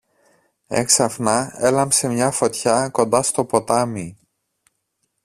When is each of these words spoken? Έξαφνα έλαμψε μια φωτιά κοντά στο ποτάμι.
Έξαφνα 0.67 1.53
έλαμψε 1.57 2.07
μια 2.07 2.31
φωτιά 2.31 2.89
κοντά 2.89 3.21
στο 3.23 3.45
ποτάμι. 3.45 4.17